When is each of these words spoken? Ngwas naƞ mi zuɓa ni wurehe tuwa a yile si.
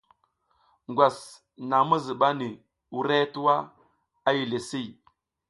Ngwas 0.89 1.17
naƞ 1.69 1.81
mi 1.89 1.95
zuɓa 2.05 2.27
ni 2.39 2.49
wurehe 2.93 3.25
tuwa 3.33 3.55
a 4.27 4.29
yile 4.37 4.59
si. 4.69 4.81